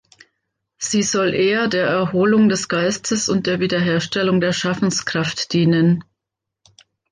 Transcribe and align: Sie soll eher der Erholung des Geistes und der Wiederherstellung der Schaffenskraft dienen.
Sie 0.79 1.03
soll 1.03 1.35
eher 1.35 1.67
der 1.67 1.85
Erholung 1.85 2.49
des 2.49 2.67
Geistes 2.67 3.29
und 3.29 3.45
der 3.45 3.59
Wiederherstellung 3.59 4.41
der 4.41 4.51
Schaffenskraft 4.51 5.53
dienen. 5.53 6.03